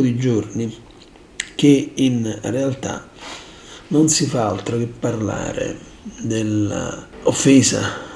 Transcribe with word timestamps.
ormai 0.00 0.10
un 0.10 0.16
bel 0.16 0.16
po' 0.16 0.16
di 0.16 0.16
giorni 0.16 0.76
che 1.54 1.92
in 1.94 2.38
realtà 2.42 3.08
non 3.88 4.08
si 4.08 4.26
fa 4.26 4.48
altro 4.48 4.78
che 4.78 4.86
parlare 4.86 5.78
dell'offesa 6.22 8.08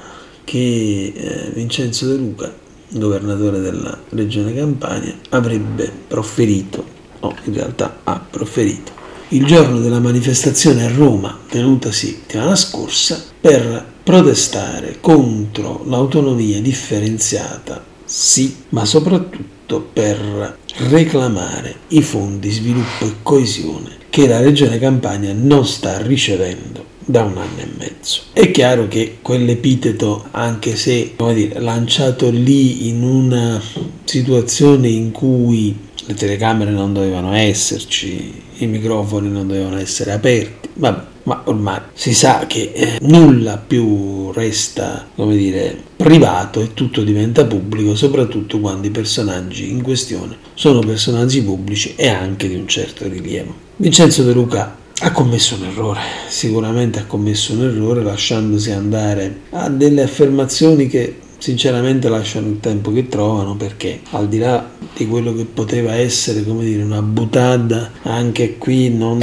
che 0.43 1.13
eh, 1.15 1.51
Vincenzo 1.53 2.07
De 2.07 2.15
Luca, 2.15 2.53
governatore 2.89 3.59
della 3.59 3.97
regione 4.09 4.53
Campania, 4.53 5.15
avrebbe 5.29 5.91
proferito, 6.07 6.83
o 7.19 7.35
in 7.43 7.53
realtà 7.53 7.99
ha 8.03 8.19
proferito, 8.19 8.93
il 9.29 9.45
giorno 9.45 9.79
della 9.79 9.99
manifestazione 9.99 10.85
a 10.85 10.93
Roma 10.93 11.37
tenutasi 11.49 12.07
settimana 12.07 12.55
scorsa 12.55 13.21
per 13.41 13.93
protestare 14.03 14.97
contro 15.01 15.83
l'autonomia 15.87 16.61
differenziata, 16.61 17.83
sì, 18.05 18.55
ma 18.69 18.85
soprattutto 18.85 19.81
per 19.81 20.59
reclamare 20.77 21.75
i 21.89 22.01
fondi 22.01 22.51
sviluppo 22.51 23.05
e 23.05 23.15
coesione 23.23 23.97
che 24.09 24.27
la 24.27 24.39
regione 24.39 24.77
Campania 24.77 25.33
non 25.33 25.65
sta 25.65 26.01
ricevendo 26.01 26.93
da 27.05 27.23
un 27.23 27.37
anno 27.37 27.59
e 27.59 27.67
mezzo. 27.77 28.21
È 28.33 28.49
chiaro 28.51 28.87
che 28.87 29.17
quell'epiteto, 29.21 30.25
anche 30.31 30.75
se 30.75 31.13
dire, 31.33 31.59
lanciato 31.59 32.29
lì 32.29 32.87
in 32.87 33.03
una 33.03 33.61
situazione 34.03 34.87
in 34.87 35.11
cui 35.11 35.77
le 36.05 36.13
telecamere 36.13 36.71
non 36.71 36.93
dovevano 36.93 37.33
esserci, 37.33 38.41
i 38.57 38.67
microfoni 38.67 39.29
non 39.29 39.47
dovevano 39.47 39.77
essere 39.77 40.11
aperti, 40.11 40.69
vabbè, 40.73 41.13
ma 41.25 41.41
ormai 41.45 41.79
si 41.93 42.13
sa 42.13 42.45
che 42.47 42.71
eh, 42.73 42.97
nulla 43.01 43.57
più 43.57 44.31
resta, 44.31 45.07
come 45.15 45.35
dire, 45.35 45.75
privato 45.95 46.61
e 46.61 46.73
tutto 46.73 47.03
diventa 47.03 47.45
pubblico, 47.45 47.95
soprattutto 47.95 48.59
quando 48.59 48.87
i 48.87 48.91
personaggi 48.91 49.69
in 49.69 49.81
questione 49.81 50.37
sono 50.53 50.79
personaggi 50.79 51.41
pubblici 51.41 51.93
e 51.95 52.09
anche 52.09 52.47
di 52.47 52.55
un 52.55 52.67
certo 52.67 53.07
rilievo. 53.07 53.53
Vincenzo 53.77 54.23
De 54.23 54.33
Luca 54.33 54.77
ha 54.97 55.11
commesso 55.11 55.55
un 55.55 55.65
errore, 55.65 55.99
sicuramente 56.29 56.99
ha 56.99 57.05
commesso 57.05 57.53
un 57.53 57.63
errore 57.63 58.03
lasciandosi 58.03 58.71
andare 58.71 59.41
a 59.51 59.69
delle 59.69 60.03
affermazioni 60.03 60.87
che 60.87 61.15
sinceramente 61.45 62.09
lasciano 62.09 62.47
il 62.47 62.59
tempo 62.59 62.91
che 62.91 63.07
trovano 63.07 63.55
perché 63.55 63.99
al 64.13 64.27
di 64.27 64.39
là 64.39 64.67
di 64.95 65.05
quello 65.05 65.31
che 65.35 65.45
poteva 65.45 65.93
essere 65.93 66.43
come 66.43 66.63
dire 66.63 66.81
una 66.81 67.03
butada 67.03 67.91
anche 68.01 68.57
qui 68.57 68.89
non 68.89 69.19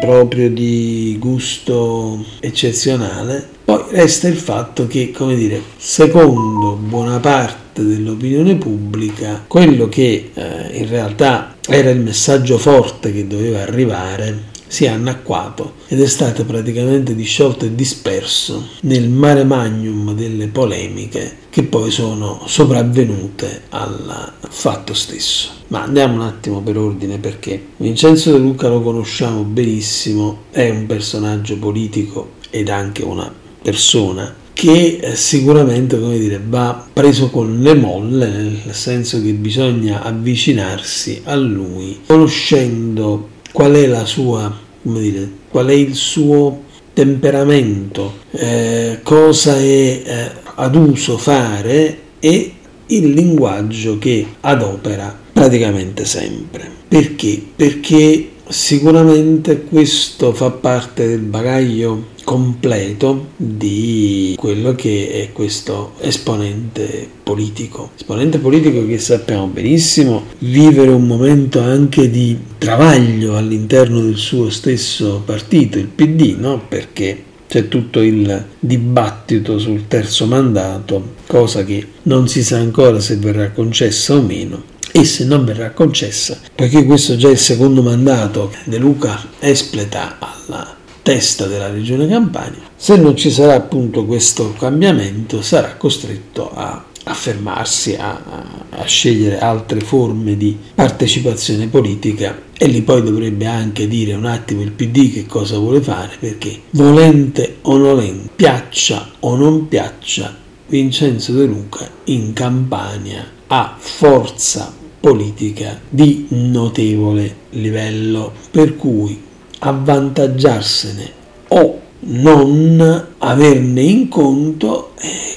proprio 0.00 0.50
di 0.50 1.16
gusto 1.20 2.24
eccezionale 2.40 3.46
poi 3.64 3.84
resta 3.90 4.26
il 4.26 4.34
fatto 4.34 4.88
che 4.88 5.12
come 5.12 5.36
dire 5.36 5.62
secondo 5.76 6.72
buona 6.72 7.20
parte 7.20 7.84
dell'opinione 7.84 8.56
pubblica 8.56 9.44
quello 9.46 9.88
che 9.88 10.32
eh, 10.34 10.76
in 10.76 10.88
realtà 10.88 11.54
era 11.68 11.90
il 11.90 12.00
messaggio 12.00 12.58
forte 12.58 13.12
che 13.12 13.28
doveva 13.28 13.60
arrivare 13.60 14.48
si 14.70 14.84
è 14.84 14.88
annacquato 14.88 15.72
ed 15.88 16.00
è 16.00 16.06
stato 16.06 16.44
praticamente 16.44 17.16
disciolto 17.16 17.64
e 17.64 17.74
disperso 17.74 18.68
nel 18.82 19.08
mare 19.08 19.42
magnum 19.42 20.14
delle 20.14 20.46
polemiche 20.46 21.38
che 21.50 21.64
poi 21.64 21.90
sono 21.90 22.42
sopravvenute 22.46 23.62
al 23.70 24.32
fatto 24.48 24.94
stesso. 24.94 25.48
Ma 25.68 25.82
andiamo 25.82 26.14
un 26.14 26.20
attimo 26.20 26.60
per 26.60 26.78
ordine 26.78 27.18
perché 27.18 27.60
Vincenzo 27.78 28.30
De 28.30 28.38
Luca 28.38 28.68
lo 28.68 28.80
conosciamo 28.80 29.42
benissimo, 29.42 30.42
è 30.52 30.70
un 30.70 30.86
personaggio 30.86 31.58
politico 31.58 32.34
ed 32.50 32.68
anche 32.68 33.02
una 33.02 33.32
persona 33.60 34.32
che 34.52 34.98
eh, 35.00 35.16
sicuramente 35.16 35.98
dire, 35.98 36.40
va 36.46 36.86
preso 36.92 37.30
con 37.30 37.60
le 37.60 37.74
molle, 37.74 38.28
nel 38.28 38.74
senso 38.74 39.20
che 39.20 39.32
bisogna 39.32 40.02
avvicinarsi 40.02 41.22
a 41.24 41.34
lui 41.34 42.00
conoscendo 42.06 43.38
qual 43.52 43.72
è 43.72 43.86
la 43.86 44.04
sua, 44.04 44.54
come 44.82 45.00
dire, 45.00 45.28
qual 45.50 45.66
è 45.66 45.72
il 45.72 45.94
suo 45.94 46.62
temperamento, 46.92 48.14
eh, 48.32 49.00
cosa 49.02 49.56
è 49.56 49.62
eh, 49.62 50.30
ad 50.54 50.74
uso 50.74 51.16
fare 51.16 51.98
e 52.20 52.54
il 52.86 53.10
linguaggio 53.10 53.98
che 53.98 54.26
adopera 54.40 55.16
praticamente 55.32 56.04
sempre. 56.04 56.68
Perché? 56.88 57.40
Perché 57.54 58.30
sicuramente 58.48 59.62
questo 59.62 60.32
fa 60.32 60.50
parte 60.50 61.06
del 61.06 61.20
bagaglio 61.20 62.08
completo 62.24 63.28
di 63.36 64.34
quello 64.38 64.74
che 64.74 65.10
è 65.10 65.32
questo 65.32 65.92
esponente 66.00 67.08
politico. 67.22 67.90
Esponente 67.96 68.38
politico 68.38 68.86
che 68.86 68.98
sappiamo 68.98 69.46
benissimo 69.46 70.24
vivere 70.38 70.90
un 70.90 71.06
momento 71.06 71.60
anche 71.60 72.10
di 72.10 72.38
travaglio 72.58 73.36
all'interno 73.36 74.00
del 74.00 74.16
suo 74.16 74.50
stesso 74.50 75.22
partito, 75.24 75.78
il 75.78 75.86
PD, 75.86 76.36
no? 76.38 76.60
Perché 76.68 77.24
c'è 77.48 77.66
tutto 77.66 78.00
il 78.00 78.46
dibattito 78.60 79.58
sul 79.58 79.88
terzo 79.88 80.26
mandato, 80.26 81.14
cosa 81.26 81.64
che 81.64 81.84
non 82.02 82.28
si 82.28 82.44
sa 82.44 82.58
ancora 82.58 83.00
se 83.00 83.16
verrà 83.16 83.50
concessa 83.50 84.14
o 84.14 84.22
meno. 84.22 84.62
E 84.92 85.04
se 85.04 85.24
non 85.24 85.44
verrà 85.44 85.70
concessa, 85.70 86.38
poiché 86.54 86.84
questo 86.84 87.12
è 87.12 87.16
già 87.16 87.28
il 87.28 87.38
secondo 87.38 87.80
mandato 87.80 88.52
De 88.64 88.76
Luca 88.76 89.24
espleta 89.38 90.16
alla 90.18 90.78
testa 91.10 91.46
della 91.46 91.68
regione 91.68 92.06
Campania, 92.06 92.62
se 92.76 92.94
non 92.94 93.16
ci 93.16 93.32
sarà 93.32 93.54
appunto 93.54 94.04
questo 94.04 94.54
cambiamento 94.56 95.42
sarà 95.42 95.74
costretto 95.76 96.52
a 96.54 96.84
a 97.02 97.14
fermarsi, 97.14 97.94
a, 97.94 98.22
a, 98.68 98.84
scegliere 98.84 99.40
altre 99.40 99.80
forme 99.80 100.36
di 100.36 100.56
partecipazione 100.74 101.66
politica. 101.66 102.42
E 102.56 102.66
lì 102.66 102.82
poi 102.82 103.02
dovrebbe 103.02 103.46
anche 103.46 103.88
dire 103.88 104.12
un 104.12 104.26
attimo 104.26 104.60
il 104.60 104.70
PD 104.70 105.10
che 105.12 105.26
cosa 105.26 105.56
vuole 105.56 105.80
fare 105.80 106.16
perché 106.20 106.60
volente 106.72 107.56
o 107.62 107.78
nolente, 107.78 108.30
piaccia 108.36 109.12
o 109.20 109.34
non 109.34 109.66
piaccia, 109.66 110.36
Vincenzo 110.68 111.32
De 111.32 111.46
Luca 111.46 111.90
in 112.04 112.34
Campania 112.34 113.26
ha 113.46 113.76
forza 113.76 114.72
politica 115.00 115.80
di 115.88 116.26
notevole 116.28 117.34
livello. 117.50 118.32
Per 118.50 118.76
cui 118.76 119.28
avvantaggiarsene 119.60 121.12
o 121.48 121.80
non 122.00 123.06
averne 123.18 123.82
in 123.82 124.08
conto 124.08 124.92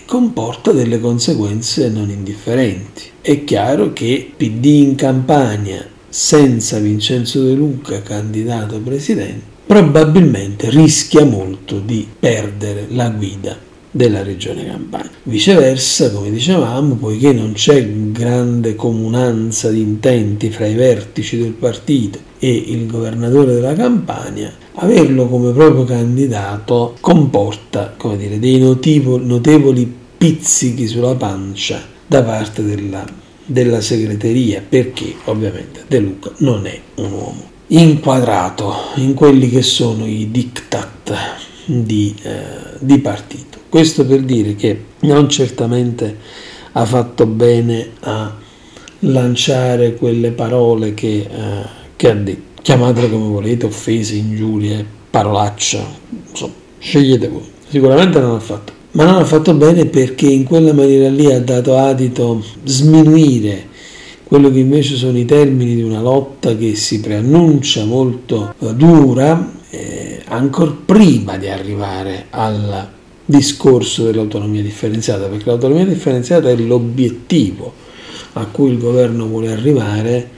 comporta 0.06 0.72
delle 0.72 1.00
conseguenze 1.00 1.90
non 1.90 2.10
indifferenti. 2.10 3.04
È 3.22 3.44
chiaro 3.44 3.94
che 3.94 4.32
PD 4.36 4.66
in 4.66 4.96
Campania 4.96 5.86
senza 6.08 6.78
Vincenzo 6.80 7.44
De 7.44 7.54
Luca 7.54 8.02
candidato 8.02 8.80
presidente 8.80 9.52
probabilmente 9.66 10.70
rischia 10.70 11.26
molto 11.26 11.80
di 11.80 12.08
perdere 12.20 12.86
la 12.90 13.10
guida 13.10 13.58
della 13.94 14.24
regione 14.24 14.66
Campania. 14.66 15.12
Viceversa, 15.24 16.12
come 16.12 16.32
dicevamo, 16.32 16.96
poiché 16.96 17.32
non 17.32 17.54
c'è 17.54 17.88
grande 18.12 18.74
comunanza 18.76 19.70
di 19.70 19.82
intenti 19.82 20.50
fra 20.50 20.66
i 20.66 20.74
vertici 20.74 21.38
del 21.38 21.52
partito 21.52 22.20
e 22.40 22.52
il 22.52 22.88
governatore 22.88 23.54
della 23.54 23.74
Campania, 23.74 24.52
averlo 24.76 25.28
come 25.28 25.52
proprio 25.52 25.84
candidato 25.84 26.96
comporta 27.00 27.94
come 27.96 28.18
dire, 28.18 28.40
dei 28.40 28.60
notevoli, 28.60 29.26
notevoli 29.26 29.94
pizzichi 30.18 30.88
sulla 30.88 31.16
pancia 31.16 31.82
da 32.08 32.24
parte 32.24 32.64
della, 32.64 33.06
della 33.46 33.80
segreteria, 33.80 34.62
perché 34.68 35.14
ovviamente 35.26 35.84
De 35.88 36.00
Luca 36.00 36.32
non 36.38 36.66
è 36.66 36.80
un 36.96 37.12
uomo 37.12 37.52
inquadrato 37.68 38.74
in 38.96 39.14
quelli 39.14 39.50
che 39.50 39.62
sono 39.62 40.06
i 40.06 40.30
diktat 40.32 41.14
di, 41.66 42.16
eh, 42.24 42.78
di 42.80 43.00
partito. 43.00 43.53
Questo 43.74 44.06
per 44.06 44.20
dire 44.20 44.54
che 44.54 44.80
non 45.00 45.28
certamente 45.30 46.16
ha 46.74 46.86
fatto 46.86 47.26
bene 47.26 47.94
a 48.02 48.32
lanciare 49.00 49.96
quelle 49.96 50.30
parole 50.30 50.94
che, 50.94 51.28
eh, 51.28 51.66
che 51.96 52.12
ha 52.12 52.14
detto. 52.14 52.62
Chiamatele 52.62 53.10
come 53.10 53.30
volete, 53.30 53.66
offese, 53.66 54.14
ingiurie, 54.14 54.86
parolaccia, 55.10 55.84
insomma, 56.30 56.54
scegliete 56.78 57.28
voi. 57.28 57.50
Sicuramente 57.68 58.20
non 58.20 58.36
ha 58.36 58.40
fatto. 58.40 58.74
Ma 58.92 59.06
non 59.06 59.16
ha 59.16 59.26
fatto 59.26 59.56
bene 59.56 59.88
perché 59.88 60.28
in 60.28 60.44
quella 60.44 60.72
maniera 60.72 61.10
lì 61.10 61.34
ha 61.34 61.42
dato 61.42 61.76
adito 61.76 62.44
sminuire 62.66 63.70
quello 64.24 64.52
che 64.52 64.60
invece 64.60 64.98
sono 64.98 65.18
i 65.18 65.26
termini 65.26 65.74
di 65.74 65.82
una 65.82 66.00
lotta 66.00 66.56
che 66.56 66.76
si 66.76 67.00
preannuncia 67.00 67.86
molto 67.86 68.54
eh, 68.60 68.76
dura, 68.76 69.52
eh, 69.72 70.22
ancora 70.28 70.72
prima 70.86 71.38
di 71.38 71.50
arrivare 71.50 72.28
al 72.30 73.02
discorso 73.26 74.04
dell'autonomia 74.06 74.62
differenziata, 74.62 75.28
perché 75.28 75.46
l'autonomia 75.46 75.86
differenziata 75.86 76.50
è 76.50 76.56
l'obiettivo 76.56 77.74
a 78.34 78.46
cui 78.46 78.72
il 78.72 78.78
governo 78.78 79.28
vuole 79.28 79.52
arrivare 79.52 80.30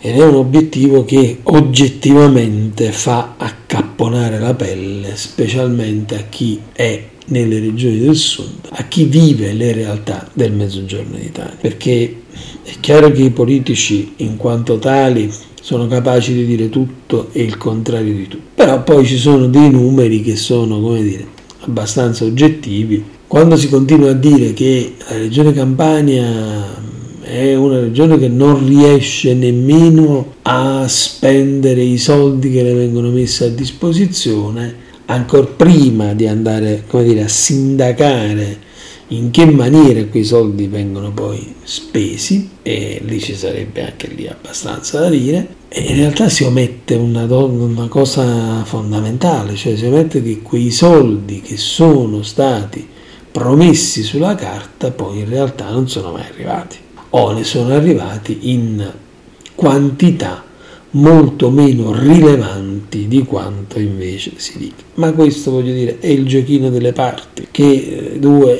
ed 0.00 0.18
è 0.18 0.24
un 0.24 0.36
obiettivo 0.36 1.04
che 1.04 1.38
oggettivamente 1.42 2.92
fa 2.92 3.34
accapponare 3.36 4.38
la 4.38 4.54
pelle, 4.54 5.16
specialmente 5.16 6.16
a 6.16 6.24
chi 6.28 6.60
è 6.72 7.02
nelle 7.28 7.58
regioni 7.58 7.98
del 7.98 8.14
sud 8.14 8.68
a 8.70 8.84
chi 8.84 9.04
vive 9.04 9.52
le 9.52 9.72
realtà 9.72 10.28
del 10.32 10.52
mezzogiorno 10.52 11.16
d'Italia, 11.16 11.56
perché 11.60 12.22
è 12.62 12.72
chiaro 12.80 13.10
che 13.10 13.22
i 13.22 13.30
politici 13.30 14.12
in 14.18 14.36
quanto 14.36 14.78
tali 14.78 15.32
sono 15.60 15.88
capaci 15.88 16.32
di 16.32 16.46
dire 16.46 16.68
tutto 16.68 17.30
e 17.32 17.42
il 17.42 17.56
contrario 17.56 18.14
di 18.14 18.28
tutto, 18.28 18.44
però 18.54 18.82
poi 18.84 19.04
ci 19.04 19.16
sono 19.16 19.48
dei 19.48 19.70
numeri 19.70 20.22
che 20.22 20.36
sono, 20.36 20.80
come 20.80 21.02
dire, 21.02 21.26
abbastanza 21.66 22.24
oggettivi. 22.24 23.02
Quando 23.26 23.56
si 23.56 23.68
continua 23.68 24.10
a 24.10 24.14
dire 24.14 24.52
che 24.52 24.94
la 25.08 25.16
regione 25.16 25.52
Campania 25.52 26.84
è 27.22 27.54
una 27.54 27.80
regione 27.80 28.18
che 28.18 28.28
non 28.28 28.64
riesce 28.66 29.34
nemmeno 29.34 30.34
a 30.42 30.86
spendere 30.86 31.82
i 31.82 31.98
soldi 31.98 32.52
che 32.52 32.62
le 32.62 32.72
vengono 32.72 33.10
messi 33.10 33.44
a 33.44 33.50
disposizione, 33.50 34.74
ancora 35.06 35.44
prima 35.44 36.14
di 36.14 36.26
andare 36.26 36.84
dire, 37.02 37.22
a 37.22 37.28
sindacare 37.28 38.58
in 39.08 39.30
che 39.30 39.46
maniera 39.46 40.04
quei 40.06 40.24
soldi 40.24 40.66
vengono 40.66 41.12
poi 41.12 41.54
spesi, 41.62 42.50
e 42.62 43.00
lì 43.04 43.20
ci 43.20 43.34
sarebbe 43.34 43.84
anche 43.84 44.08
lì 44.08 44.26
abbastanza 44.26 45.00
da 45.00 45.08
dire, 45.08 45.54
e 45.68 45.80
in 45.82 45.96
realtà 45.96 46.28
si 46.28 46.44
omette 46.44 46.94
una, 46.94 47.24
una 47.24 47.88
cosa 47.88 48.64
fondamentale, 48.64 49.54
cioè 49.54 49.76
si 49.76 49.86
omette 49.86 50.22
che 50.22 50.42
quei 50.42 50.70
soldi 50.70 51.40
che 51.40 51.56
sono 51.56 52.22
stati 52.22 52.94
promessi 53.30 54.02
sulla 54.02 54.34
carta 54.34 54.90
poi 54.90 55.18
in 55.18 55.28
realtà 55.28 55.68
non 55.68 55.90
sono 55.90 56.12
mai 56.12 56.22
arrivati 56.22 56.78
o 57.10 57.32
ne 57.32 57.44
sono 57.44 57.74
arrivati 57.74 58.50
in 58.50 58.92
quantità 59.54 60.42
molto 60.92 61.50
meno 61.50 61.92
rilevanti 61.92 63.06
di 63.06 63.24
quanto 63.24 63.78
invece 63.78 64.32
si 64.36 64.58
dica. 64.58 64.82
Ma 64.94 65.12
questo 65.12 65.50
voglio 65.50 65.72
dire 65.72 65.98
è 65.98 66.06
il 66.06 66.26
giochino 66.26 66.70
delle 66.70 66.92
parti, 66.92 67.48
che 67.50 68.12
eh, 68.14 68.18
due, 68.18 68.58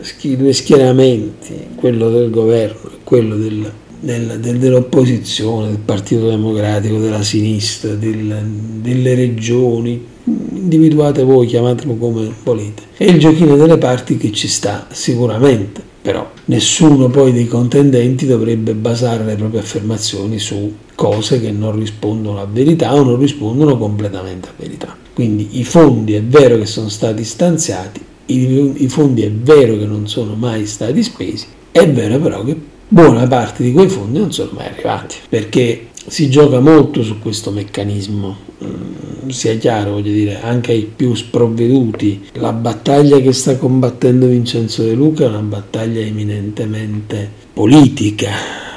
eh, 0.00 0.36
due 0.36 0.52
schieramenti, 0.52 1.54
quello 1.74 2.10
del 2.10 2.30
governo 2.30 2.90
e 2.90 2.98
quello 3.04 3.36
del, 3.36 3.70
del, 4.00 4.38
del, 4.40 4.58
dell'opposizione, 4.58 5.68
del 5.68 5.78
Partito 5.78 6.28
Democratico, 6.28 6.98
della 6.98 7.22
sinistra, 7.22 7.94
del, 7.94 8.42
delle 8.80 9.14
regioni, 9.14 10.04
individuate 10.24 11.22
voi, 11.22 11.46
chiamatelo 11.46 11.94
come 11.94 12.30
volete. 12.42 12.82
È 12.96 13.04
il 13.04 13.18
giochino 13.18 13.56
delle 13.56 13.78
parti 13.78 14.16
che 14.16 14.32
ci 14.32 14.48
sta 14.48 14.86
sicuramente 14.90 15.88
però 16.08 16.26
nessuno 16.46 17.08
poi 17.08 17.32
dei 17.32 17.46
contendenti 17.46 18.24
dovrebbe 18.24 18.72
basare 18.72 19.24
le 19.24 19.34
proprie 19.34 19.60
affermazioni 19.60 20.38
su 20.38 20.72
cose 20.94 21.38
che 21.38 21.50
non 21.50 21.78
rispondono 21.78 22.40
a 22.40 22.46
verità 22.50 22.94
o 22.94 23.02
non 23.02 23.18
rispondono 23.18 23.76
completamente 23.76 24.48
a 24.48 24.52
verità. 24.56 24.96
Quindi 25.12 25.58
i 25.58 25.64
fondi 25.64 26.14
è 26.14 26.22
vero 26.22 26.56
che 26.56 26.64
sono 26.64 26.88
stati 26.88 27.24
stanziati, 27.24 28.00
i, 28.28 28.82
i 28.84 28.88
fondi 28.88 29.22
è 29.22 29.30
vero 29.30 29.76
che 29.76 29.86
non 29.86 30.08
sono 30.08 30.34
mai 30.34 30.66
stati 30.66 31.02
spesi, 31.02 31.46
è 31.70 31.88
vero 31.90 32.18
però 32.18 32.44
che 32.44 32.56
buona 32.88 33.26
parte 33.26 33.62
di 33.62 33.72
quei 33.72 33.88
fondi 33.88 34.18
non 34.18 34.32
sono 34.32 34.50
mai 34.54 34.66
arrivati, 34.66 35.16
perché 35.28 35.88
si 36.06 36.30
gioca 36.30 36.60
molto 36.60 37.02
su 37.02 37.18
questo 37.18 37.50
meccanismo, 37.50 38.36
mm, 38.64 39.28
sia 39.28 39.56
chiaro, 39.56 39.92
voglio 39.92 40.12
dire, 40.12 40.40
anche 40.40 40.72
ai 40.72 40.90
più 40.94 41.14
sprovveduti. 41.14 42.28
La 42.34 42.52
battaglia 42.52 43.18
che 43.18 43.32
sta 43.32 43.56
combattendo 43.56 44.26
Vincenzo 44.26 44.82
De 44.82 44.94
Luca 44.94 45.24
è 45.24 45.28
una 45.28 45.40
battaglia 45.40 46.00
eminentemente 46.00 47.30
politica, 47.52 48.30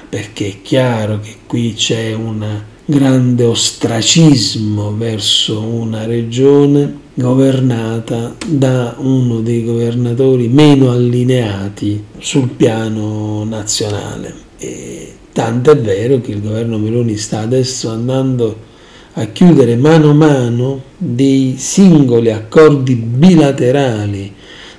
perché 0.09 0.47
è 0.47 0.61
chiaro 0.61 1.19
che 1.21 1.35
qui 1.47 1.73
c'è 1.73 2.13
un 2.13 2.63
grande 2.85 3.43
ostracismo 3.43 4.95
verso 4.95 5.59
una 5.59 6.05
regione 6.05 6.99
governata 7.13 8.35
da 8.45 8.95
uno 8.97 9.41
dei 9.41 9.63
governatori 9.63 10.47
meno 10.47 10.91
allineati 10.91 12.03
sul 12.19 12.49
piano 12.49 13.43
nazionale. 13.43 14.33
E 14.57 15.13
Tanto 15.33 15.71
è 15.71 15.77
vero 15.77 16.19
che 16.19 16.31
il 16.31 16.41
governo 16.41 16.77
Meloni 16.77 17.15
sta 17.15 17.39
adesso 17.39 17.89
andando 17.89 18.69
a 19.13 19.25
chiudere 19.27 19.77
mano 19.77 20.09
a 20.09 20.13
mano 20.13 20.81
dei 20.97 21.55
singoli 21.57 22.31
accordi 22.31 22.95
bilaterali 22.95 24.33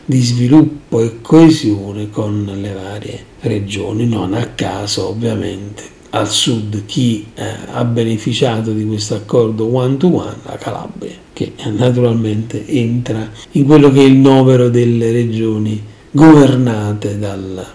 di 0.05 0.21
sviluppo 0.21 1.01
e 1.01 1.23
coesione 1.23 2.11
con 2.11 2.51
le 2.61 2.73
varie 2.75 3.25
regioni, 3.41 4.07
non 4.07 4.35
a 4.35 4.49
caso 4.49 5.09
ovviamente 5.09 5.92
al 6.15 6.29
sud 6.29 6.85
chi 6.87 7.27
eh, 7.35 7.45
ha 7.71 7.85
beneficiato 7.85 8.73
di 8.73 8.87
questo 8.87 9.15
accordo 9.15 9.75
one 9.75 9.97
to 9.97 10.15
one, 10.15 10.37
la 10.45 10.57
Calabria, 10.57 11.15
che 11.33 11.53
naturalmente 11.71 12.67
entra 12.67 13.31
in 13.53 13.65
quello 13.65 13.91
che 13.91 14.01
è 14.01 14.05
il 14.05 14.17
novero 14.17 14.69
delle 14.69 15.11
regioni 15.11 15.83
governate 16.11 17.19
dal 17.19 17.67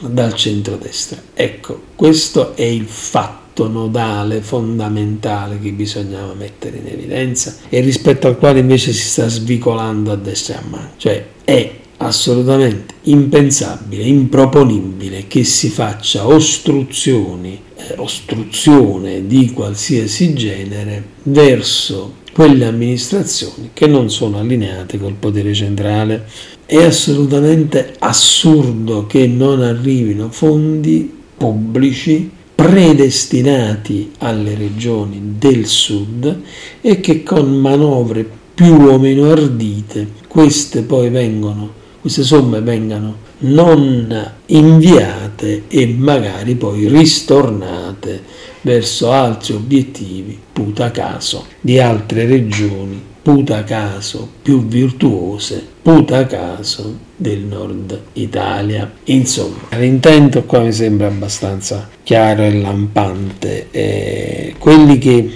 dal 0.00 0.34
centrodestra. 0.34 1.20
Ecco, 1.34 1.82
questo 1.96 2.54
è 2.56 2.62
il 2.62 2.86
fatto 2.86 3.68
nodale, 3.68 4.40
fondamentale 4.40 5.58
che 5.58 5.72
bisognava 5.72 6.34
mettere 6.34 6.76
in 6.76 6.86
evidenza 6.86 7.56
e 7.68 7.80
rispetto 7.80 8.28
al 8.28 8.38
quale 8.38 8.60
invece 8.60 8.92
si 8.92 9.02
sta 9.02 9.28
svicolando 9.28 10.12
a 10.12 10.16
destra 10.16 10.54
e 10.54 10.58
a 10.58 10.62
mano. 10.68 10.90
Cioè 10.96 11.26
è 11.42 11.77
assolutamente 11.98 12.94
impensabile, 13.02 14.04
improponibile 14.04 15.26
che 15.26 15.44
si 15.44 15.68
faccia 15.68 16.26
ostruzioni, 16.26 17.60
eh, 17.76 17.94
ostruzione 17.96 19.26
di 19.26 19.52
qualsiasi 19.52 20.34
genere 20.34 21.04
verso 21.24 22.14
quelle 22.32 22.66
amministrazioni 22.66 23.70
che 23.72 23.86
non 23.86 24.10
sono 24.10 24.38
allineate 24.38 24.98
col 24.98 25.14
potere 25.14 25.52
centrale. 25.54 26.26
È 26.64 26.82
assolutamente 26.82 27.94
assurdo 27.98 29.06
che 29.06 29.26
non 29.26 29.62
arrivino 29.62 30.30
fondi 30.30 31.12
pubblici 31.36 32.30
predestinati 32.54 34.12
alle 34.18 34.54
regioni 34.54 35.34
del 35.38 35.66
sud 35.66 36.42
e 36.80 37.00
che 37.00 37.22
con 37.22 37.48
manovre 37.60 38.28
più 38.54 38.74
o 38.74 38.98
meno 38.98 39.30
ardite 39.30 40.08
queste 40.26 40.82
poi 40.82 41.08
vengono, 41.08 41.72
queste 42.08 42.22
somme 42.22 42.62
vengano 42.62 43.16
non 43.40 44.32
inviate 44.46 45.64
e 45.68 45.86
magari 45.86 46.54
poi 46.54 46.88
ristornate 46.88 48.22
verso 48.62 49.12
altri 49.12 49.52
obiettivi, 49.52 50.38
puta 50.50 50.90
caso, 50.90 51.44
di 51.60 51.78
altre 51.78 52.24
regioni, 52.24 52.98
puta 53.20 53.62
caso 53.62 54.26
più 54.40 54.66
virtuose, 54.66 55.62
puta 55.82 56.24
caso 56.24 56.96
del 57.14 57.40
nord 57.40 58.00
Italia. 58.14 58.90
Insomma, 59.04 59.76
l'intento 59.76 60.44
qua 60.44 60.60
mi 60.60 60.72
sembra 60.72 61.08
abbastanza 61.08 61.90
chiaro 62.02 62.42
e 62.42 62.58
lampante. 62.58 63.66
Eh, 63.70 64.54
quelli 64.58 64.96
che 64.96 65.30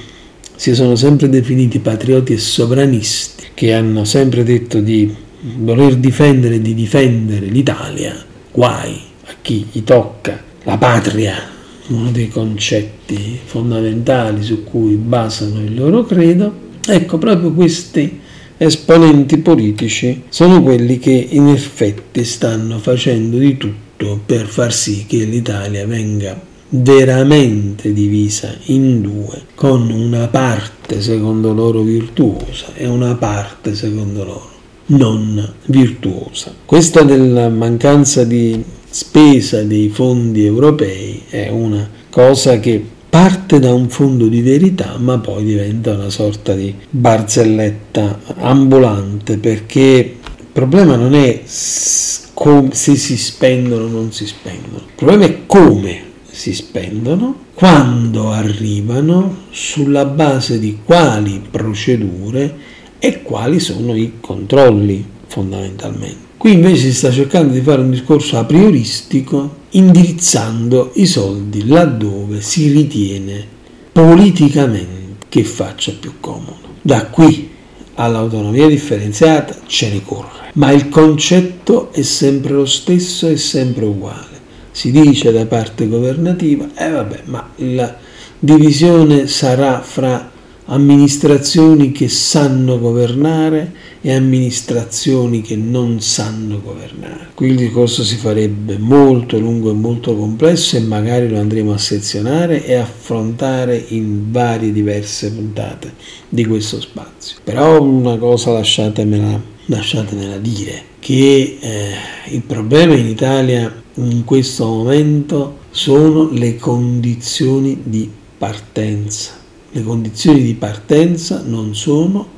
si 0.57 0.75
sono 0.75 0.97
sempre 0.97 1.29
definiti 1.29 1.81
patrioti 1.81 2.33
e 2.33 2.39
sovranisti, 2.39 3.49
che 3.53 3.75
hanno 3.75 4.05
sempre 4.07 4.43
detto 4.43 4.81
di 4.81 5.31
voler 5.43 5.97
difendere 5.97 6.57
e 6.57 6.61
di 6.61 6.75
difendere 6.75 7.47
l'Italia, 7.47 8.15
guai 8.53 9.01
a 9.25 9.35
chi 9.41 9.67
gli 9.71 9.83
tocca 9.83 10.41
la 10.65 10.77
patria. 10.77 11.51
Uno 11.89 12.11
dei 12.11 12.29
concetti 12.29 13.39
fondamentali 13.45 14.43
su 14.43 14.63
cui 14.63 14.95
basano 14.95 15.61
il 15.61 15.75
loro 15.75 16.05
credo, 16.05 16.53
ecco 16.87 17.19
proprio 17.19 17.53
questi 17.53 18.21
esponenti 18.57 19.39
politici 19.39 20.23
sono 20.29 20.63
quelli 20.63 20.99
che 20.99 21.27
in 21.31 21.49
effetti 21.49 22.25
stanno 22.25 22.79
facendo 22.79 23.37
di 23.37 23.57
tutto 23.57 24.21
per 24.25 24.47
far 24.47 24.73
sì 24.73 25.05
che 25.07 25.25
l'Italia 25.25 25.85
venga 25.87 26.41
veramente 26.69 27.93
divisa 27.93 28.55
in 28.67 29.03
due, 29.03 29.43
con 29.55 29.91
una 29.91 30.29
parte 30.29 31.03
secondo 31.03 31.53
loro 31.53 31.83
virtuosa 31.83 32.73
e 32.75 32.87
una 32.87 33.17
parte 33.17 33.75
secondo 33.75 34.25
loro 34.25 34.52
non 34.93 35.55
virtuosa. 35.67 36.55
Questa 36.65 37.03
della 37.03 37.49
mancanza 37.49 38.25
di 38.25 38.63
spesa 38.89 39.63
dei 39.63 39.89
fondi 39.89 40.45
europei 40.45 41.23
è 41.29 41.49
una 41.49 41.89
cosa 42.11 42.59
che 42.59 42.85
parte 43.09 43.59
da 43.59 43.73
un 43.73 43.89
fondo 43.89 44.27
di 44.27 44.43
verità 44.43 44.97
ma 44.99 45.19
poi 45.19 45.45
diventa 45.45 45.93
una 45.93 46.11
sorta 46.11 46.55
di 46.55 46.75
barzelletta 46.89 48.21
ambulante 48.37 49.39
perché 49.39 50.17
il 50.39 50.47
problema 50.51 50.97
non 50.97 51.15
è 51.15 51.43
se 51.45 52.97
si 52.97 53.17
spendono 53.17 53.85
o 53.85 53.89
non 53.89 54.13
si 54.13 54.27
spendono, 54.27 54.79
il 54.79 54.95
problema 54.97 55.25
è 55.25 55.47
come 55.47 56.11
si 56.29 56.53
spendono, 56.55 57.37
quando 57.55 58.33
arrivano, 58.33 59.45
sulla 59.51 60.07
base 60.07 60.59
di 60.59 60.79
quali 60.85 61.41
procedure 61.49 62.81
e 63.05 63.21
quali 63.21 63.59
sono 63.59 63.97
i 63.97 64.13
controlli 64.21 65.05
fondamentalmente. 65.27 66.31
Qui 66.37 66.53
invece 66.53 66.83
si 66.83 66.95
sta 66.95 67.11
cercando 67.11 67.53
di 67.53 67.61
fare 67.61 67.81
un 67.81 67.91
discorso 67.91 68.39
a 68.39 68.45
prioristico 68.45 69.57
indirizzando 69.71 70.93
i 70.95 71.07
soldi 71.07 71.67
laddove 71.67 72.41
si 72.41 72.71
ritiene 72.71 73.45
politicamente 73.91 75.27
che 75.29 75.43
faccia 75.43 75.93
più 75.99 76.13
comodo. 76.21 76.59
Da 76.81 77.07
qui 77.07 77.51
all'autonomia 77.95 78.69
differenziata 78.69 79.57
ce 79.67 79.91
ne 79.91 80.05
corre, 80.05 80.51
ma 80.55 80.71
il 80.71 80.89
concetto 80.89 81.93
è 81.93 82.03
sempre 82.03 82.53
lo 82.53 82.67
stesso 82.67 83.27
e 83.27 83.37
sempre 83.37 83.85
uguale. 83.85 84.41
Si 84.71 84.93
dice 84.93 85.33
da 85.33 85.45
parte 85.47 85.89
governativa, 85.89 86.69
eh 86.77 86.91
vabbè, 86.91 87.23
ma 87.25 87.51
la 87.57 87.97
divisione 88.39 89.27
sarà 89.27 89.81
fra 89.81 90.32
amministrazioni 90.67 91.93
che 91.93 92.09
sanno 92.09 92.79
governare 92.79 93.73
e 94.01 94.13
amministrazioni 94.15 95.41
che 95.41 95.57
non 95.57 96.01
sanno 96.01 96.61
governare. 96.61 97.29
Qui 97.35 97.49
il 97.49 97.57
discorso 97.57 98.05
si 98.05 98.17
farebbe 98.17 98.79
molto 98.79 99.39
lungo 99.39 99.71
e 99.71 99.75
molto 99.75 100.17
complesso 100.17 100.77
e 100.77 100.81
magari 100.81 101.29
lo 101.29 101.39
andremo 101.39 101.73
a 101.73 101.79
sezionare 101.79 102.65
e 102.65 102.75
affrontare 102.75 103.83
in 103.89 104.31
varie 104.31 104.73
diverse 104.73 105.33
puntate 105.33 105.95
di 106.29 106.45
questo 106.45 106.81
spazio. 106.81 107.37
Però 107.43 107.83
una 107.83 108.17
cosa 108.17 108.53
lasciatemela, 108.53 109.41
lasciatemela 109.67 110.39
dire, 110.39 110.83
che 110.99 111.59
eh, 111.61 111.91
il 112.31 112.43
problema 112.43 112.95
in 112.95 113.07
Italia 113.07 113.83
in 113.95 114.25
questo 114.25 114.67
momento 114.67 115.59
sono 115.71 116.31
le 116.31 116.57
condizioni 116.57 117.81
di 117.83 118.09
partenza. 118.39 119.42
Le 119.75 119.83
condizioni 119.83 120.43
di 120.43 120.55
partenza 120.55 121.43
non 121.45 121.75
sono 121.75 122.29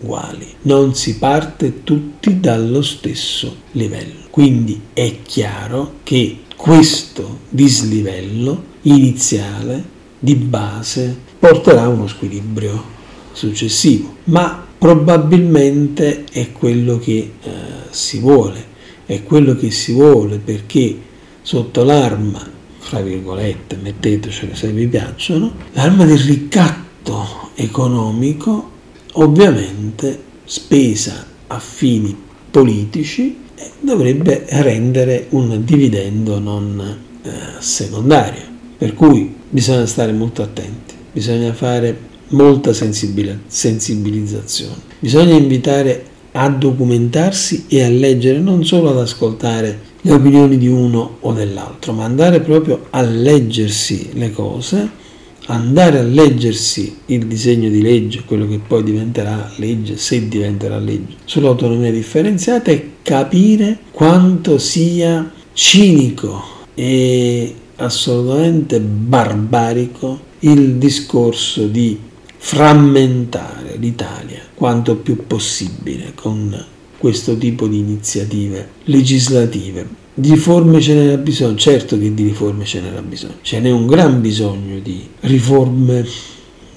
uguali, 0.00 0.46
non 0.62 0.94
si 0.94 1.16
parte 1.16 1.82
tutti 1.84 2.40
dallo 2.40 2.82
stesso 2.82 3.56
livello. 3.72 4.20
Quindi 4.30 4.80
è 4.92 5.22
chiaro 5.22 5.94
che 6.02 6.40
questo 6.56 7.40
dislivello 7.48 8.64
iniziale 8.82 9.82
di 10.18 10.34
base 10.34 11.16
porterà 11.38 11.82
a 11.82 11.88
uno 11.88 12.06
squilibrio 12.06 12.98
successivo, 13.32 14.16
ma 14.24 14.66
probabilmente 14.78 16.24
è 16.30 16.52
quello 16.52 16.98
che 16.98 17.32
eh, 17.42 17.50
si 17.90 18.18
vuole, 18.18 18.64
è 19.06 19.22
quello 19.22 19.54
che 19.56 19.70
si 19.70 19.92
vuole 19.92 20.38
perché 20.38 20.98
sotto 21.42 21.84
l'arma, 21.84 22.58
fra 22.80 23.00
virgolette, 23.00 23.76
mettetecele 23.76 24.56
se 24.56 24.72
vi 24.72 24.88
piacciono, 24.88 25.52
l'arma 25.72 26.04
del 26.04 26.18
ricatto 26.18 27.50
economico 27.54 28.70
ovviamente 29.12 30.22
spesa 30.44 31.24
a 31.46 31.58
fini 31.58 32.14
politici 32.50 33.36
dovrebbe 33.80 34.44
rendere 34.48 35.26
un 35.30 35.64
dividendo 35.64 36.38
non 36.38 36.98
eh, 37.22 37.30
secondario. 37.58 38.48
Per 38.76 38.94
cui 38.94 39.34
bisogna 39.48 39.86
stare 39.86 40.12
molto 40.12 40.42
attenti, 40.42 40.94
bisogna 41.12 41.52
fare 41.52 42.08
molta 42.28 42.72
sensibilizzazione, 42.72 44.76
bisogna 44.98 45.34
invitare 45.34 46.04
a 46.32 46.48
documentarsi 46.48 47.64
e 47.68 47.82
a 47.82 47.88
leggere, 47.88 48.38
non 48.38 48.64
solo 48.64 48.90
ad 48.90 48.98
ascoltare 48.98 49.88
le 50.02 50.12
opinioni 50.12 50.56
di 50.56 50.68
uno 50.68 51.16
o 51.20 51.32
dell'altro, 51.32 51.92
ma 51.92 52.04
andare 52.04 52.40
proprio 52.40 52.86
a 52.90 53.02
leggersi 53.02 54.10
le 54.14 54.30
cose 54.32 54.98
andare 55.46 55.98
a 55.98 56.02
leggersi 56.02 56.98
il 57.06 57.26
disegno 57.26 57.68
di 57.68 57.82
legge, 57.82 58.22
quello 58.24 58.46
che 58.46 58.60
poi 58.64 58.82
diventerà 58.82 59.50
legge, 59.56 59.96
se 59.96 60.28
diventerà 60.28 60.78
legge, 60.78 61.16
sull'autonomia 61.24 61.90
differenziata 61.90 62.70
e 62.70 62.92
capire 63.02 63.78
quanto 63.90 64.58
sia 64.58 65.30
cinico 65.52 66.42
e 66.74 67.54
assolutamente 67.76 68.80
barbarico 68.80 70.28
il 70.40 70.76
discorso 70.76 71.66
di 71.66 71.98
frammentare 72.36 73.76
l'Italia 73.76 74.40
quanto 74.54 74.96
più 74.96 75.26
possibile 75.26 76.12
con 76.14 76.64
questo 77.00 77.34
tipo 77.38 77.66
di 77.66 77.78
iniziative 77.78 78.68
legislative. 78.84 79.88
Di 80.12 80.32
riforme 80.32 80.82
ce 80.82 80.92
n'era 80.92 81.16
bisogno, 81.16 81.56
certo 81.56 81.98
che 81.98 82.12
di 82.12 82.24
riforme 82.24 82.66
ce 82.66 82.82
n'era 82.82 83.00
bisogno, 83.00 83.36
ce 83.40 83.58
n'è 83.58 83.70
un 83.70 83.86
gran 83.86 84.20
bisogno 84.20 84.78
di 84.80 85.08
riforme, 85.20 86.06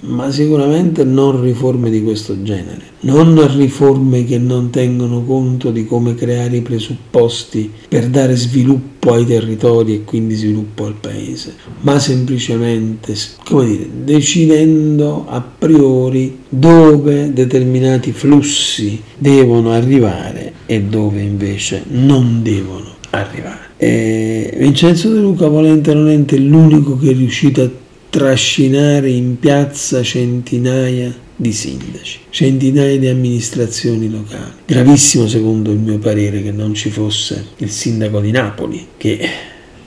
ma 0.06 0.32
sicuramente 0.32 1.04
non 1.04 1.42
riforme 1.42 1.90
di 1.90 2.04
questo 2.04 2.42
genere, 2.44 2.82
non 3.02 3.56
riforme 3.56 4.26
che 4.26 4.38
non 4.38 4.70
tengono 4.70 5.24
conto 5.24 5.72
di 5.72 5.86
come 5.86 6.16
creare 6.16 6.58
i 6.58 6.62
presupposti 6.62 7.72
per 7.88 8.08
dare 8.08 8.36
sviluppo 8.36 9.14
ai 9.14 9.26
territori 9.26 9.96
e 9.96 10.04
quindi 10.04 10.36
sviluppo 10.36 10.86
al 10.86 10.96
paese, 11.00 11.56
ma 11.82 12.00
semplicemente, 12.00 13.16
come 13.46 13.66
dire, 13.68 13.90
decidendo 14.04 15.26
a 15.28 15.42
priori 15.42 16.38
dove 16.50 17.32
determinati 17.34 18.12
flussi 18.12 19.02
devono 19.18 19.72
arrivare 19.72 20.54
e 20.66 20.82
dove 20.82 21.22
invece 21.22 21.84
non 21.90 22.42
devono 22.44 22.96
arrivare. 23.12 23.72
E 23.78 24.56
Vincenzo 24.58 25.10
De 25.10 25.20
Luca, 25.20 25.48
volente 25.48 25.92
o 25.92 25.94
nolente, 25.94 26.36
è 26.36 26.40
l'unico 26.40 26.98
che 26.98 27.12
è 27.12 27.14
riuscito 27.14 27.62
a 27.62 27.70
trascinare 28.14 29.10
in 29.10 29.40
piazza 29.40 30.04
centinaia 30.04 31.12
di 31.36 31.52
sindaci, 31.52 32.20
centinaia 32.30 33.00
di 33.00 33.08
amministrazioni 33.08 34.08
locali. 34.08 34.52
Gravissimo 34.68 35.28
secondo 35.28 35.72
il 35.72 35.80
mio 35.80 35.98
parere 35.98 36.44
che 36.44 36.52
non 36.52 36.76
ci 36.76 36.92
fosse 36.92 37.44
il 37.58 37.72
sindaco 37.72 38.20
di 38.20 38.30
Napoli, 38.30 38.86
che 38.98 39.20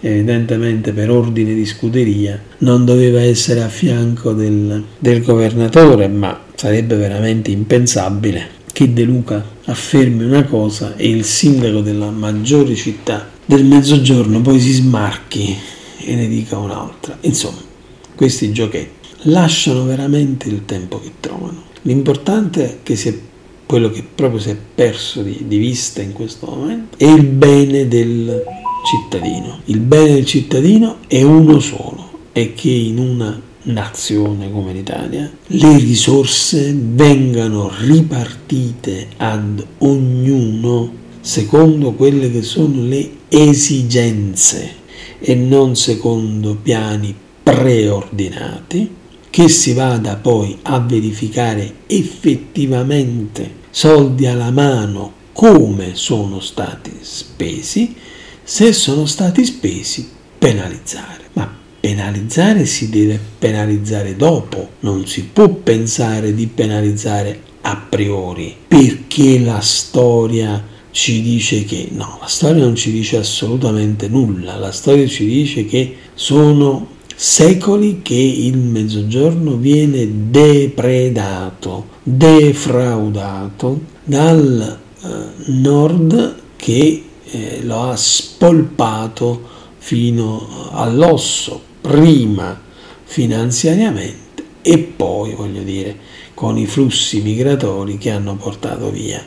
evidentemente 0.00 0.90
per 0.90 1.09
ordine 1.09 1.54
di 1.54 1.64
scuderia 1.64 2.42
non 2.59 2.85
doveva 2.85 3.21
essere 3.21 3.62
a 3.62 3.68
fianco 3.68 4.33
del, 4.33 4.83
del 4.99 5.23
governatore, 5.23 6.09
ma 6.09 6.37
sarebbe 6.56 6.97
veramente 6.97 7.52
impensabile 7.52 8.54
che 8.73 8.92
De 8.92 9.04
Luca 9.04 9.40
affermi 9.66 10.25
una 10.25 10.42
cosa 10.42 10.97
e 10.97 11.09
il 11.09 11.23
sindaco 11.23 11.80
della 11.80 12.11
maggiore 12.11 12.75
città 12.75 13.30
del 13.45 13.64
mezzogiorno 13.64 14.40
poi 14.40 14.59
si 14.59 14.73
smarchi 14.73 15.56
e 15.99 16.14
ne 16.16 16.26
dica 16.26 16.59
un'altra. 16.59 17.16
Insomma, 17.21 17.75
questi 18.17 18.51
giochetti 18.51 19.09
lasciano 19.29 19.85
veramente 19.85 20.49
il 20.49 20.65
tempo 20.65 21.01
che 21.01 21.13
trovano. 21.21 21.63
L'importante 21.83 22.65
è 22.65 22.77
che 22.83 22.97
si 22.97 23.09
è 23.09 23.19
quello 23.67 23.91
che 23.91 24.03
proprio 24.03 24.41
si 24.41 24.51
è 24.51 24.57
perso 24.75 25.23
di, 25.23 25.45
di 25.47 25.59
vista 25.59 26.01
in 26.01 26.13
questo 26.13 26.47
momento 26.47 26.97
è 26.99 27.05
il 27.05 27.25
bene 27.25 27.87
del 27.89 28.45
cittadino. 28.85 29.61
Il 29.67 29.81
bene 29.81 30.15
del 30.15 30.27
cittadino 30.27 30.99
è 31.07 31.23
uno 31.23 31.59
solo, 31.59 32.11
è 32.33 32.55
che 32.55 32.71
in 32.71 32.99
una 32.99 33.41
nazione 33.63 34.51
come 34.51 34.73
l'Italia, 34.73 35.31
le 35.47 35.79
risorse 35.79 36.73
vengano 36.77 37.71
ripartite 37.81 39.09
ad 39.17 39.65
ognuno 39.79 41.05
secondo 41.21 41.93
quelle 41.93 42.31
che 42.31 42.43
sono 42.43 42.83
le 42.83 43.11
esigenze 43.29 44.75
e 45.19 45.35
non 45.35 45.75
secondo 45.75 46.55
piani 46.55 47.15
preordinati, 47.47 48.93
che 49.31 49.49
si 49.49 49.73
vada 49.73 50.17
poi 50.17 50.59
a 50.62 50.81
verificare 50.81 51.75
effettivamente 51.87 53.65
soldi 53.71 54.26
alla 54.26 54.50
mano 54.50 55.12
come 55.33 55.95
sono 55.95 56.41
stati 56.41 56.91
spesi, 57.03 57.95
se 58.43 58.73
sono 58.73 59.07
stati 59.07 59.45
spesi 59.45 60.09
penalizzare. 60.37 61.29
Ma 61.35 61.49
penalizzare 61.79 62.67
si 62.67 62.91
deve 62.91 63.21
penalizzare 63.38 64.17
dopo, 64.17 64.71
non 64.81 65.07
si 65.07 65.23
può 65.23 65.49
pensare 65.49 66.35
di 66.35 66.49
penalizzare 66.49 67.43
a 67.61 67.76
priori, 67.76 68.57
perché 68.67 69.38
la 69.38 69.61
storia 69.61 70.75
ci 70.91 71.23
dice 71.23 71.65
che 71.65 71.91
no, 71.93 72.19
la 72.21 72.26
storia 72.26 72.65
non 72.65 72.75
ci 72.75 72.91
dice 72.91 73.19
assolutamente 73.19 74.09
nulla, 74.09 74.57
la 74.57 74.73
storia 74.73 75.07
ci 75.07 75.26
dice 75.26 75.65
che 75.65 75.97
sono 76.15 76.95
secoli 77.19 78.03
che 78.03 78.15
il 78.15 78.59
mezzogiorno 78.59 79.57
viene 79.57 80.07
depredato, 80.31 81.89
defraudato 82.03 83.81
dal 84.05 84.79
eh, 85.03 85.09
nord 85.47 86.37
che 86.57 87.05
eh, 87.25 87.61
lo 87.63 87.89
ha 87.89 87.97
spolpato 87.97 89.55
fino 89.79 90.69
all'osso 90.73 91.61
prima 91.81 92.61
finanziariamente 93.05 94.45
e 94.61 94.79
poi, 94.79 95.35
voglio 95.35 95.63
dire, 95.63 95.97
con 96.35 96.59
i 96.59 96.67
flussi 96.67 97.23
migratori 97.23 97.97
che 97.97 98.11
hanno 98.11 98.37
portato 98.37 98.91
via 98.91 99.25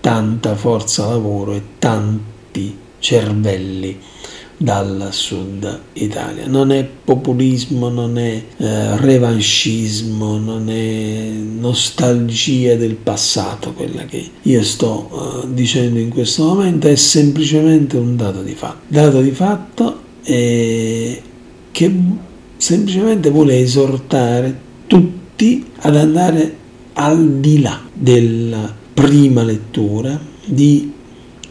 tanta 0.00 0.54
forza 0.54 1.06
lavoro 1.06 1.52
e 1.52 1.62
tanti 1.78 2.76
cervelli 2.98 4.00
dal 4.58 5.08
sud 5.12 5.80
Italia. 5.94 6.46
Non 6.46 6.72
è 6.72 6.84
populismo, 6.84 7.88
non 7.88 8.18
è 8.18 8.42
eh, 8.56 8.96
revanchismo, 8.96 10.36
non 10.36 10.68
è 10.68 11.30
nostalgia 11.30 12.74
del 12.74 12.96
passato 12.96 13.72
quella 13.72 14.04
che 14.04 14.28
io 14.42 14.62
sto 14.64 15.44
eh, 15.44 15.54
dicendo 15.54 16.00
in 16.00 16.10
questo 16.10 16.44
momento, 16.44 16.88
è 16.88 16.96
semplicemente 16.96 17.96
un 17.96 18.16
dato 18.16 18.42
di 18.42 18.54
fatto. 18.54 18.82
Dato 18.88 19.20
di 19.20 19.30
fatto 19.30 20.00
è 20.22 21.22
che 21.70 21.94
semplicemente 22.56 23.30
vuole 23.30 23.60
esortare 23.60 24.66
tutti 24.88 25.64
ad 25.80 25.96
andare 25.96 26.56
al 26.94 27.38
di 27.38 27.60
là 27.60 27.80
della 27.92 28.74
prima 28.92 29.44
lettura, 29.44 30.18
di 30.44 30.92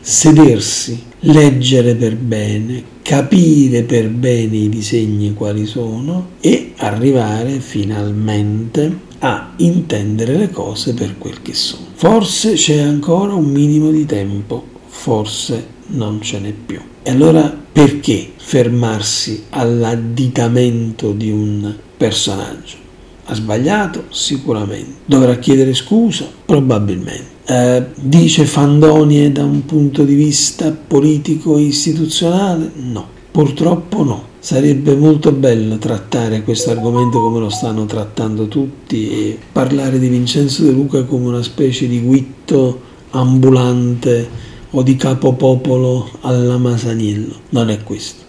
sedersi, 0.01 1.01
leggere 1.21 1.95
per 1.95 2.17
bene, 2.17 2.95
capire 3.07 3.83
per 3.83 4.09
bene 4.09 4.57
i 4.57 4.67
disegni 4.67 5.33
quali 5.33 5.65
sono 5.65 6.31
e 6.41 6.73
arrivare 6.75 7.61
finalmente 7.61 8.99
a 9.19 9.53
intendere 9.55 10.35
le 10.35 10.51
cose 10.51 10.93
per 10.93 11.17
quel 11.17 11.41
che 11.41 11.53
sono. 11.53 11.85
Forse 11.93 12.55
c'è 12.55 12.79
ancora 12.79 13.33
un 13.33 13.45
minimo 13.45 13.91
di 13.91 14.05
tempo, 14.05 14.61
forse 14.87 15.67
non 15.91 16.21
ce 16.21 16.39
n'è 16.39 16.51
più. 16.51 16.81
E 17.01 17.09
allora 17.09 17.43
perché 17.71 18.33
fermarsi 18.35 19.45
all'additamento 19.51 21.13
di 21.13 21.31
un 21.31 21.73
personaggio? 21.95 22.75
Ha 23.23 23.33
sbagliato? 23.33 24.07
Sicuramente. 24.09 24.95
Dovrà 25.05 25.37
chiedere 25.37 25.73
scusa? 25.73 26.29
Probabilmente. 26.45 27.36
Eh, 27.49 27.85
dice 27.95 28.45
fandonie 28.45 29.31
da 29.31 29.45
un 29.45 29.63
punto 29.63 30.03
di 30.03 30.15
vista 30.15 30.69
politico 30.69 31.57
e 31.57 31.61
istituzionale? 31.61 32.69
No, 32.75 33.07
purtroppo 33.31 34.03
no. 34.03 34.25
Sarebbe 34.39 34.95
molto 34.95 35.31
bello 35.31 35.77
trattare 35.77 36.43
questo 36.43 36.71
argomento 36.71 37.21
come 37.21 37.39
lo 37.39 37.49
stanno 37.49 37.85
trattando 37.85 38.49
tutti 38.49 39.09
e 39.09 39.39
parlare 39.49 39.97
di 39.97 40.09
Vincenzo 40.09 40.63
De 40.63 40.71
Luca 40.71 41.05
come 41.05 41.27
una 41.27 41.41
specie 41.41 41.87
di 41.87 42.01
guitto 42.01 42.81
ambulante 43.11 44.29
o 44.71 44.83
di 44.83 44.97
capopopolo 44.97 46.09
alla 46.21 46.57
Masaniello. 46.57 47.33
Non 47.49 47.69
è 47.69 47.81
questo. 47.81 48.23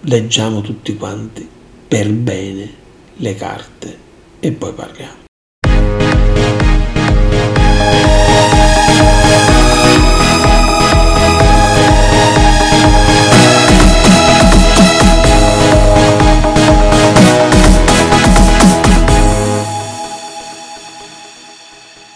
Leggiamo 0.00 0.62
tutti 0.62 0.96
quanti 0.96 1.46
per 1.86 2.10
bene 2.10 2.70
le 3.16 3.34
carte 3.34 3.96
e 4.40 4.50
poi 4.52 4.72
parliamo. 4.72 5.21